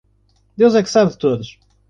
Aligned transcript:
Deus 0.57 0.73
é 0.73 0.81
que 0.81 0.89
sabe 0.89 1.11
de 1.11 1.17
todos. 1.19 1.59